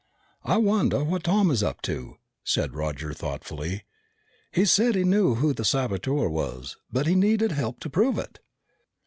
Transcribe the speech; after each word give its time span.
"I 0.43 0.57
wonder 0.57 1.03
what 1.03 1.25
Tom 1.25 1.51
is 1.51 1.61
up 1.61 1.79
to?" 1.83 2.17
said 2.43 2.73
Roger 2.73 3.13
thoughtfully. 3.13 3.83
"He 4.51 4.65
said 4.65 4.95
he 4.95 5.03
knew 5.03 5.35
who 5.35 5.53
the 5.53 5.63
saboteur 5.63 6.27
was, 6.27 6.75
but 6.91 7.05
he 7.05 7.13
needed 7.13 7.51
help 7.51 7.79
to 7.81 7.89
prove 7.91 8.17
it." 8.17 8.39